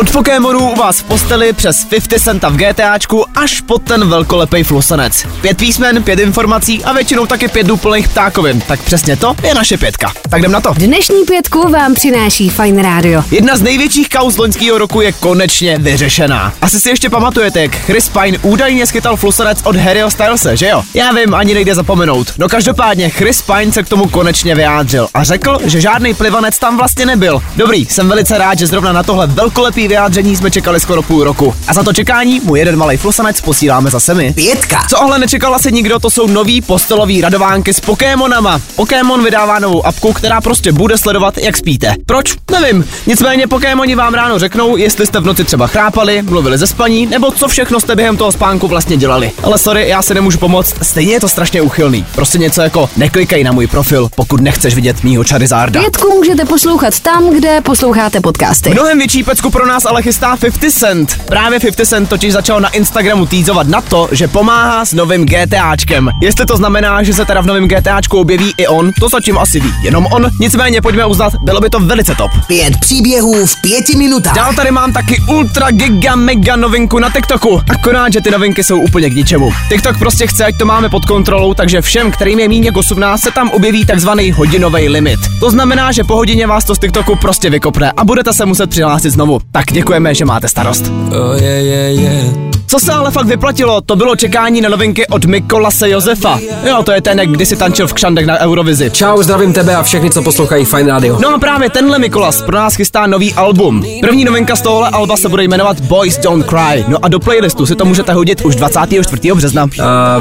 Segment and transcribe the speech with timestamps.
[0.00, 4.64] Od Pokémonů u vás v posteli přes 50 centa v GTAčku až po ten velkolepej
[4.64, 5.26] flusanec.
[5.40, 8.60] Pět písmen, pět informací a většinou taky pět úplných ptákovin.
[8.60, 10.12] Tak přesně to je naše pětka.
[10.30, 10.74] Tak jdem na to.
[10.76, 13.24] Dnešní pětku vám přináší Fine Radio.
[13.30, 16.52] Jedna z největších kauz loňského roku je konečně vyřešená.
[16.62, 20.82] Asi si ještě pamatujete, jak Chris Pine údajně schytal flusanec od Harryho Stylese, že jo?
[20.94, 22.32] Já vím, ani nejde zapomenout.
[22.38, 26.76] No každopádně Chris Pine se k tomu konečně vyjádřil a řekl, že žádný plivanec tam
[26.76, 27.42] vlastně nebyl.
[27.56, 31.54] Dobrý, jsem velice rád, že zrovna na tohle velkolepý vyjádření jsme čekali skoro půl roku.
[31.68, 34.32] A za to čekání mu jeden malý flusanec posíláme zase my.
[34.32, 34.86] Pětka.
[34.88, 38.60] Co ohle nečekal asi nikdo, to jsou nový postelový radovánky s Pokémonama.
[38.76, 41.94] Pokémon vydává novou apku, která prostě bude sledovat, jak spíte.
[42.06, 42.34] Proč?
[42.50, 42.84] Nevím.
[43.06, 47.30] Nicméně Pokémoni vám ráno řeknou, jestli jste v noci třeba chrápali, mluvili ze spaní, nebo
[47.30, 49.32] co všechno jste během toho spánku vlastně dělali.
[49.42, 52.06] Ale sorry, já se nemůžu pomoct, stejně je to strašně uchylný.
[52.14, 55.80] Prostě něco jako neklikej na můj profil, pokud nechceš vidět mýho Charizarda.
[55.80, 58.70] Pětku můžete poslouchat tam, kde posloucháte podcasty.
[58.70, 61.20] Mnohem větší pecku pro nás ale chystá 50 Cent.
[61.26, 66.10] Právě 50 Cent totiž začal na Instagramu týzovat na to, že pomáhá s novým GTAčkem.
[66.22, 69.60] Jestli to znamená, že se teda v novém GTAčku objeví i on, to zatím asi
[69.60, 70.30] ví jenom on.
[70.40, 72.30] Nicméně pojďme uznat, bylo by to velice top.
[72.46, 74.34] Pět příběhů v pěti minutách.
[74.34, 77.60] Dál tady mám taky ultra giga mega novinku na TikToku.
[77.70, 79.52] Akorát, že ty novinky jsou úplně k ničemu.
[79.68, 83.20] TikTok prostě chce, ať to máme pod kontrolou, takže všem, kterým je méně jak 18,
[83.20, 85.20] se tam objeví takzvaný hodinový limit.
[85.40, 88.70] To znamená, že po hodině vás to z TikToku prostě vykopne a budete se muset
[88.70, 89.38] přihlásit znovu.
[89.52, 90.88] Tak děkujeme, že máte starost.
[90.88, 92.49] Oh yeah, yeah, yeah.
[92.70, 96.38] Co se ale fakt vyplatilo, to bylo čekání na novinky od Mikolase Josefa.
[96.68, 98.90] Jo, to je ten, jak kdysi tančil v kšandek na Eurovizi.
[98.90, 101.18] Čau, zdravím tebe a všechny, co poslouchají Fine Radio.
[101.20, 103.84] No a právě tenhle Mikolas pro nás chystá nový album.
[104.00, 106.84] První novinka z tohohle alba se bude jmenovat Boys Don't Cry.
[106.88, 109.32] No a do playlistu si to můžete hodit už 24.
[109.34, 109.64] března.
[109.64, 109.70] Uh,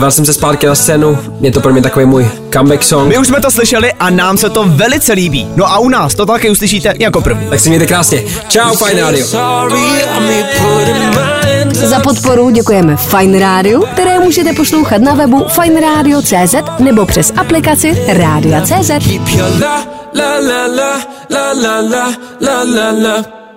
[0.00, 3.08] vracím jsem se zpátky na scénu, je to pro mě takový můj comeback song.
[3.08, 5.48] My už jsme to slyšeli a nám se to velice líbí.
[5.56, 7.48] No a u nás to taky uslyšíte jako první.
[7.48, 8.24] Tak si mějte krásně.
[8.48, 9.26] Čau, Fine Radio.
[9.26, 9.78] Sorry,
[11.98, 18.38] Za podporu děkujeme Fine Radio, které můžete poslouchat na webu fineradio.cz nebo přes aplikaci la
[20.14, 23.47] la la la la la la la la la